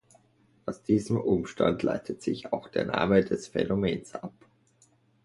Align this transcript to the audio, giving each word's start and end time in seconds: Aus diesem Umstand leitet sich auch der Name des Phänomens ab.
Aus 0.65 0.81
diesem 0.81 1.17
Umstand 1.21 1.83
leitet 1.83 2.23
sich 2.23 2.51
auch 2.53 2.69
der 2.69 2.85
Name 2.85 3.23
des 3.23 3.49
Phänomens 3.49 4.15
ab. 4.15 4.33